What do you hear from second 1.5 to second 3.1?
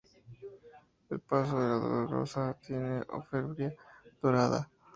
de la dolorosa tiene